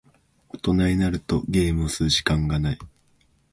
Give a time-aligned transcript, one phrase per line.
[0.49, 2.79] 大人になるとゲームをする時間がない。